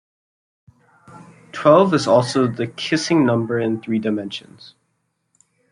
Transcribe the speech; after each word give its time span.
Twelve 1.51 1.93
is 1.93 2.07
also 2.07 2.47
the 2.47 2.65
kissing 2.65 3.23
number 3.23 3.59
in 3.59 3.79
three 3.79 3.99
dimensions. 3.99 4.73